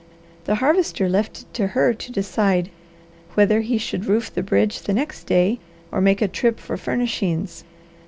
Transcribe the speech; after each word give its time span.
The 0.45 0.55
Harvester 0.55 1.07
left 1.07 1.41
it 1.43 1.53
to 1.53 1.67
her 1.77 1.93
to 1.93 2.11
decide 2.11 2.71
whether 3.35 3.61
he 3.61 3.77
should 3.77 4.07
roof 4.07 4.33
the 4.33 4.41
bridge 4.41 4.81
the 4.81 4.93
next 4.93 5.25
day 5.25 5.59
or 5.91 6.01
make 6.01 6.23
a 6.23 6.27
trip 6.27 6.59
for 6.59 6.75
furnishings. 6.75 7.63